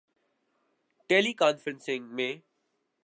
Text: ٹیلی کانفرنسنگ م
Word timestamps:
ٹیلی 1.09 1.33
کانفرنسنگ 1.33 2.03
م 2.11 2.19